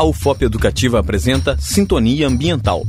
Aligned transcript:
A 0.00 0.04
UFOP 0.04 0.46
Educativa 0.46 0.98
apresenta 0.98 1.58
Sintonia 1.60 2.26
Ambiental. 2.26 2.86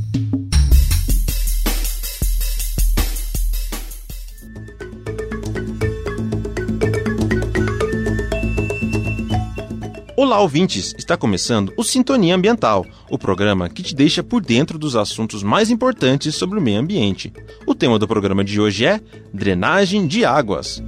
Olá, 10.16 10.40
ouvintes! 10.40 10.94
Está 10.96 11.14
começando 11.14 11.70
o 11.76 11.84
Sintonia 11.84 12.34
Ambiental, 12.34 12.86
o 13.10 13.18
programa 13.18 13.68
que 13.68 13.82
te 13.82 13.94
deixa 13.94 14.22
por 14.22 14.40
dentro 14.40 14.78
dos 14.78 14.96
assuntos 14.96 15.42
mais 15.42 15.70
importantes 15.70 16.34
sobre 16.34 16.58
o 16.58 16.62
meio 16.62 16.80
ambiente. 16.80 17.30
O 17.66 17.74
tema 17.74 17.98
do 17.98 18.08
programa 18.08 18.42
de 18.42 18.58
hoje 18.58 18.86
é 18.86 18.98
drenagem 19.34 20.06
de 20.06 20.24
águas. 20.24 20.82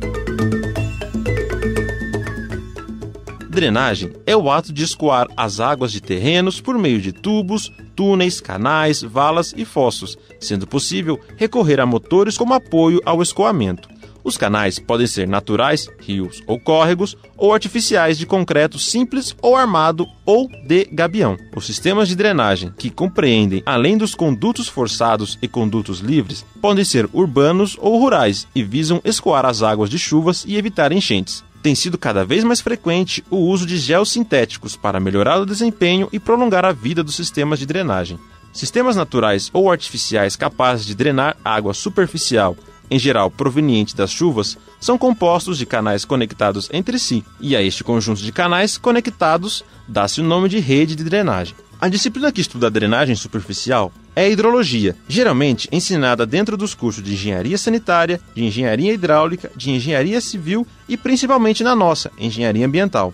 Drenagem 3.54 4.10
é 4.26 4.36
o 4.36 4.50
ato 4.50 4.72
de 4.72 4.82
escoar 4.82 5.28
as 5.36 5.60
águas 5.60 5.92
de 5.92 6.00
terrenos 6.00 6.60
por 6.60 6.76
meio 6.76 7.00
de 7.00 7.12
tubos, 7.12 7.70
túneis, 7.94 8.40
canais, 8.40 9.00
valas 9.00 9.54
e 9.56 9.64
fossos, 9.64 10.18
sendo 10.40 10.66
possível 10.66 11.20
recorrer 11.36 11.78
a 11.78 11.86
motores 11.86 12.36
como 12.36 12.52
apoio 12.52 13.00
ao 13.06 13.22
escoamento. 13.22 13.88
Os 14.24 14.36
canais 14.36 14.80
podem 14.80 15.06
ser 15.06 15.28
naturais, 15.28 15.88
rios 16.00 16.42
ou 16.48 16.58
córregos, 16.58 17.16
ou 17.36 17.54
artificiais 17.54 18.18
de 18.18 18.26
concreto 18.26 18.76
simples 18.76 19.36
ou 19.40 19.54
armado 19.54 20.04
ou 20.26 20.48
de 20.66 20.86
gabião. 20.86 21.36
Os 21.54 21.64
sistemas 21.64 22.08
de 22.08 22.16
drenagem, 22.16 22.72
que 22.76 22.90
compreendem 22.90 23.62
além 23.64 23.96
dos 23.96 24.16
condutos 24.16 24.66
forçados 24.66 25.38
e 25.40 25.46
condutos 25.46 26.00
livres, 26.00 26.44
podem 26.60 26.84
ser 26.84 27.08
urbanos 27.12 27.76
ou 27.80 28.00
rurais 28.00 28.48
e 28.52 28.64
visam 28.64 29.00
escoar 29.04 29.46
as 29.46 29.62
águas 29.62 29.88
de 29.88 29.98
chuvas 29.98 30.44
e 30.44 30.56
evitar 30.56 30.90
enchentes 30.90 31.44
tem 31.64 31.74
sido 31.74 31.96
cada 31.96 32.26
vez 32.26 32.44
mais 32.44 32.60
frequente 32.60 33.24
o 33.30 33.38
uso 33.38 33.64
de 33.64 33.78
gel 33.78 34.04
sintéticos 34.04 34.76
para 34.76 35.00
melhorar 35.00 35.40
o 35.40 35.46
desempenho 35.46 36.10
e 36.12 36.20
prolongar 36.20 36.62
a 36.62 36.72
vida 36.72 37.02
dos 37.02 37.14
sistemas 37.14 37.58
de 37.58 37.64
drenagem. 37.64 38.18
Sistemas 38.52 38.96
naturais 38.96 39.48
ou 39.50 39.72
artificiais 39.72 40.36
capazes 40.36 40.84
de 40.84 40.94
drenar 40.94 41.38
água 41.42 41.72
superficial, 41.72 42.54
em 42.90 42.98
geral 42.98 43.30
proveniente 43.30 43.96
das 43.96 44.10
chuvas, 44.10 44.58
são 44.78 44.98
compostos 44.98 45.56
de 45.56 45.64
canais 45.64 46.04
conectados 46.04 46.68
entre 46.70 46.98
si, 46.98 47.24
e 47.40 47.56
a 47.56 47.62
este 47.62 47.82
conjunto 47.82 48.20
de 48.20 48.30
canais 48.30 48.76
conectados 48.76 49.64
dá-se 49.88 50.20
o 50.20 50.24
nome 50.24 50.50
de 50.50 50.58
rede 50.58 50.94
de 50.94 51.02
drenagem. 51.02 51.56
A 51.80 51.88
disciplina 51.88 52.30
que 52.30 52.42
estuda 52.42 52.66
a 52.66 52.70
drenagem 52.70 53.16
superficial 53.16 53.90
é 54.16 54.22
a 54.22 54.28
hidrologia, 54.28 54.96
geralmente 55.08 55.68
ensinada 55.72 56.24
dentro 56.24 56.56
dos 56.56 56.74
cursos 56.74 57.02
de 57.02 57.12
engenharia 57.12 57.58
sanitária, 57.58 58.20
de 58.34 58.44
engenharia 58.44 58.92
hidráulica, 58.92 59.50
de 59.56 59.70
engenharia 59.70 60.20
civil 60.20 60.66
e 60.88 60.96
principalmente 60.96 61.64
na 61.64 61.74
nossa, 61.74 62.10
engenharia 62.18 62.66
ambiental. 62.66 63.12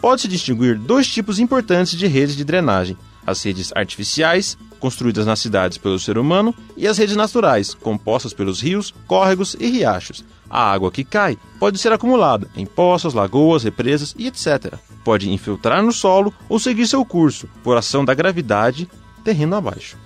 Pode-se 0.00 0.28
distinguir 0.28 0.76
dois 0.76 1.06
tipos 1.06 1.38
importantes 1.38 1.96
de 1.96 2.06
redes 2.06 2.36
de 2.36 2.44
drenagem: 2.44 2.96
as 3.26 3.42
redes 3.42 3.72
artificiais, 3.74 4.58
construídas 4.80 5.24
nas 5.24 5.38
cidades 5.38 5.78
pelo 5.78 5.98
ser 5.98 6.18
humano, 6.18 6.54
e 6.76 6.88
as 6.88 6.98
redes 6.98 7.14
naturais, 7.14 7.72
compostas 7.72 8.34
pelos 8.34 8.60
rios, 8.60 8.92
córregos 9.06 9.56
e 9.58 9.70
riachos. 9.70 10.24
A 10.50 10.70
água 10.70 10.90
que 10.90 11.04
cai 11.04 11.38
pode 11.58 11.78
ser 11.78 11.92
acumulada 11.92 12.48
em 12.54 12.66
poças, 12.66 13.14
lagoas, 13.14 13.62
represas 13.62 14.14
e 14.18 14.26
etc. 14.26 14.74
Pode 15.02 15.30
infiltrar 15.30 15.82
no 15.82 15.92
solo 15.92 16.34
ou 16.48 16.58
seguir 16.58 16.86
seu 16.86 17.04
curso, 17.04 17.48
por 17.62 17.76
ação 17.76 18.04
da 18.04 18.12
gravidade, 18.12 18.88
terreno 19.24 19.56
abaixo. 19.56 19.96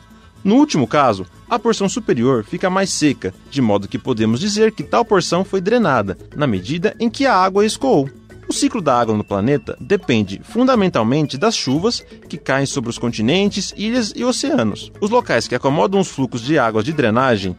No 0.47 0.55
último 0.55 0.87
caso, 0.87 1.27
a 1.51 1.59
porção 1.59 1.89
superior 1.89 2.45
fica 2.45 2.71
mais 2.71 2.91
seca, 2.91 3.35
de 3.51 3.61
modo 3.61 3.89
que 3.89 3.99
podemos 3.99 4.39
dizer 4.39 4.71
que 4.71 4.85
tal 4.85 5.05
porção 5.05 5.45
foi 5.45 5.61
drenada, 5.61 6.17
na 6.37 6.47
medida 6.47 6.95
em 7.01 7.11
que 7.11 7.27
a 7.27 7.35
água 7.35 7.67
escoou. 7.67 8.09
O 8.49 8.53
ciclo 8.53 8.81
da 8.81 8.97
água 8.97 9.13
no 9.17 9.25
planeta 9.25 9.77
depende 9.81 10.41
fundamentalmente 10.45 11.37
das 11.37 11.57
chuvas 11.57 12.01
que 12.29 12.39
caem 12.39 12.65
sobre 12.65 12.89
os 12.89 12.97
continentes, 12.97 13.75
ilhas 13.77 14.13
e 14.15 14.25
oceanos. 14.25 14.93
Os 15.01 15.11
locais 15.11 15.49
que 15.49 15.55
acomodam 15.57 15.99
os 15.99 16.07
fluxos 16.07 16.43
de 16.43 16.57
águas 16.57 16.85
de 16.85 16.93
drenagem 16.93 17.57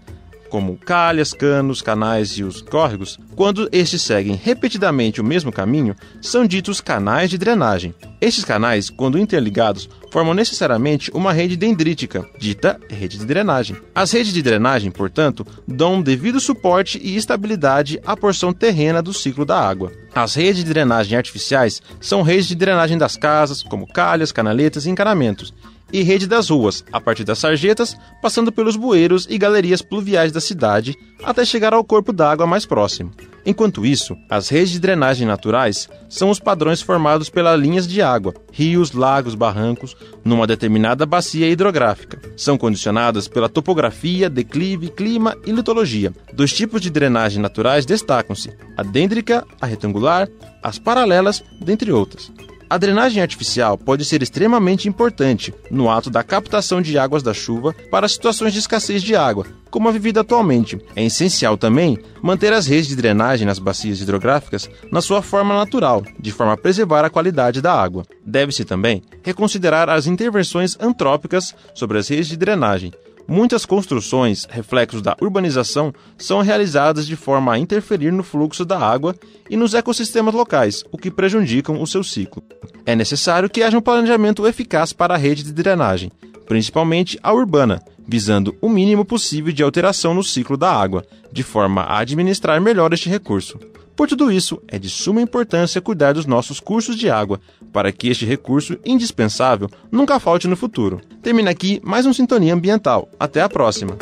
como 0.50 0.78
calhas, 0.78 1.34
canos, 1.34 1.82
canais 1.82 2.32
e 2.32 2.44
os 2.44 2.62
córregos, 2.62 3.20
quando 3.36 3.70
estes 3.72 4.02
seguem 4.02 4.36
repetidamente 4.36 5.22
o 5.22 5.24
mesmo 5.24 5.52
caminho, 5.52 5.96
são 6.22 6.46
ditos 6.46 6.82
canais 6.82 7.30
de 7.30 7.38
drenagem. 7.38 7.94
Estes 8.20 8.44
canais, 8.44 8.90
quando 8.90 9.20
interligados, 9.20 9.90
formam 10.12 10.34
necessariamente 10.34 11.12
uma 11.14 11.32
rede 11.32 11.56
dendrítica, 11.56 12.28
dita 12.40 12.80
rede 12.90 13.18
de 13.18 13.26
drenagem. 13.26 13.78
As 13.94 14.12
redes 14.12 14.34
de 14.34 14.42
drenagem, 14.42 14.90
portanto, 14.90 15.46
dão 15.68 15.96
um 15.96 16.02
devido 16.02 16.40
suporte 16.40 17.00
e 17.02 17.16
estabilidade 17.16 18.00
à 18.06 18.16
porção 18.16 18.52
terrena 18.52 19.02
do 19.02 19.14
ciclo 19.14 19.46
da 19.46 19.60
água. 19.60 19.92
As 20.16 20.34
redes 20.34 20.64
de 20.64 20.70
drenagem 20.70 21.16
artificiais 21.16 21.82
são 22.02 22.24
redes 22.24 22.48
de 22.48 22.56
drenagem 22.56 22.98
das 22.98 23.16
casas, 23.16 23.62
como 23.62 23.86
calhas, 23.86 24.32
canaletas 24.32 24.86
e 24.86 24.90
encanamentos, 24.90 25.54
e 25.92 26.04
rede 26.04 26.28
das 26.28 26.50
ruas, 26.50 26.84
a 26.92 27.00
partir 27.00 27.24
das 27.24 27.40
sarjetas, 27.40 27.98
passando 28.22 28.52
pelos 28.52 28.76
bueiros 28.76 29.28
e 29.30 29.38
galerias 29.38 29.82
pluviais 29.82 30.32
da 30.32 30.42
cidade, 30.42 30.96
até 31.24 31.46
chegar 31.46 31.74
ao 31.74 31.84
corpo 31.84 32.14
d'água 32.14 32.46
mais 32.46 32.66
próximo. 32.66 33.12
Enquanto 33.46 33.86
isso, 33.86 34.18
as 34.30 34.50
redes 34.50 34.72
de 34.72 34.80
drenagem 34.80 35.26
naturais 35.26 35.88
são 36.10 36.30
os 36.30 36.38
padrões 36.38 36.82
formados 36.82 37.30
pelas 37.30 37.58
linhas 37.58 37.88
de 37.88 38.02
água, 38.02 38.34
rios, 38.52 38.92
lagos, 38.92 39.36
barrancos, 39.36 39.96
numa 40.24 40.46
determinada 40.46 41.06
bacia 41.06 41.50
hidrográfica. 41.50 42.20
São 42.36 42.58
condicionadas 42.58 43.30
pela 43.30 43.48
topografia, 43.48 44.30
declive, 44.30 44.90
clima 44.90 45.34
e 45.46 45.52
litologia. 45.52 46.14
Dois 46.34 46.52
tipos 46.52 46.82
de 46.82 46.90
drenagem 46.90 47.42
naturais 47.42 47.86
destacam-se: 47.86 48.52
a 48.76 48.84
dêndrica, 48.84 49.46
a 49.62 49.66
retangular, 49.66 50.28
as 50.62 50.78
paralelas, 50.78 51.42
dentre 51.62 51.90
outras. 51.90 52.30
A 52.70 52.78
drenagem 52.78 53.22
artificial 53.22 53.78
pode 53.78 54.04
ser 54.04 54.22
extremamente 54.22 54.90
importante 54.90 55.54
no 55.72 55.90
ato 55.90 56.10
da 56.10 56.22
captação 56.22 56.82
de 56.82 56.98
águas 56.98 57.24
da 57.24 57.34
chuva 57.34 57.74
para 57.90 58.10
situações 58.10 58.52
de 58.52 58.60
escassez 58.60 59.02
de 59.02 59.16
água, 59.16 59.48
como 59.70 59.88
a 59.88 59.92
vivida 59.92 60.20
atualmente. 60.20 60.78
É 60.94 61.06
essencial 61.06 61.58
também 61.58 61.98
manter 62.22 62.52
as 62.52 62.68
redes 62.68 62.88
de 62.88 62.96
drenagem 62.98 63.48
nas 63.48 63.58
bacias 63.58 64.02
hidrográficas 64.02 64.70
na 64.92 65.02
sua 65.02 65.22
forma 65.22 65.56
natural, 65.56 66.04
de 66.20 66.32
forma 66.32 66.54
a 66.54 66.58
preservar 66.58 67.06
a 67.06 67.10
qualidade 67.10 67.62
da 67.62 67.74
água. 67.74 68.04
Deve-se 68.26 68.66
também 68.66 69.02
reconsiderar 69.24 69.90
as 69.90 70.06
intervenções 70.06 70.78
antrópicas 70.78 71.56
sobre 71.74 71.98
as 71.98 72.10
redes 72.10 72.28
de 72.28 72.36
drenagem, 72.36 72.92
Muitas 73.28 73.66
construções, 73.66 74.48
reflexos 74.50 75.02
da 75.02 75.18
urbanização, 75.22 75.94
são 76.18 76.42
realizadas 76.42 77.06
de 77.06 77.18
forma 77.18 77.54
a 77.54 77.60
interferir 77.60 78.12
no 78.12 78.24
fluxo 78.24 78.64
da 78.64 78.80
água 78.80 79.14
e 79.50 79.58
nos 79.58 79.74
ecossistemas 79.74 80.34
locais, 80.34 80.84
o 80.92 80.98
que 80.98 81.12
prejudicam 81.12 81.82
o 81.82 81.86
seu 81.86 82.04
ciclo. 82.04 82.42
É 82.86 82.96
necessário 82.96 83.50
que 83.50 83.62
haja 83.62 83.78
um 83.78 83.82
planejamento 83.82 84.48
eficaz 84.48 84.94
para 84.94 85.16
a 85.16 85.18
rede 85.18 85.44
de 85.44 85.52
drenagem, 85.52 86.10
principalmente 86.48 87.20
a 87.22 87.34
urbana, 87.34 87.84
visando 88.08 88.56
o 88.62 88.70
mínimo 88.70 89.04
possível 89.04 89.52
de 89.52 89.62
alteração 89.62 90.14
no 90.14 90.24
ciclo 90.24 90.56
da 90.56 90.72
água, 90.72 91.06
de 91.30 91.44
forma 91.44 91.82
a 91.82 92.00
administrar 92.00 92.62
melhor 92.62 92.94
este 92.94 93.10
recurso. 93.10 93.60
Por 93.98 94.08
tudo 94.08 94.32
isso, 94.32 94.62
é 94.68 94.78
de 94.78 94.92
suma 94.92 95.24
importância 95.24 95.82
cuidar 95.82 96.14
dos 96.14 96.28
nossos 96.28 96.60
cursos 96.60 96.96
de 96.96 97.10
água, 97.10 97.42
para 97.74 97.92
que 97.92 98.08
este 98.08 98.26
recurso 98.26 98.78
indispensável 98.86 99.68
nunca 99.92 100.20
falte 100.20 100.48
no 100.48 100.56
futuro. 100.56 101.02
Termina 101.24 101.50
aqui 101.50 101.82
mais 101.84 102.06
um 102.06 102.14
Sintonia 102.14 102.54
Ambiental. 102.54 103.10
Até 103.20 103.42
a 103.42 103.50
próxima! 103.50 103.98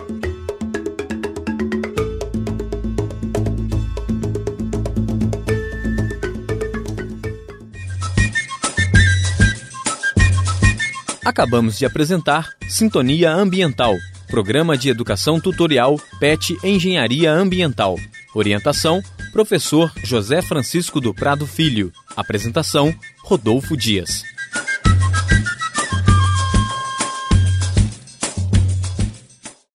Acabamos 11.24 11.78
de 11.78 11.86
apresentar 11.86 12.50
Sintonia 12.68 13.32
Ambiental, 13.32 13.96
programa 14.28 14.78
de 14.78 14.90
educação 14.90 15.40
tutorial 15.40 16.00
PET 16.20 16.58
Engenharia 16.64 17.32
Ambiental. 17.32 17.98
Orientação 18.34 19.02
Professor 19.32 19.92
José 20.04 20.42
Francisco 20.42 21.00
do 21.00 21.14
Prado 21.14 21.46
Filho. 21.46 21.92
Apresentação: 22.16 22.94
Rodolfo 23.24 23.76
Dias. 23.76 24.24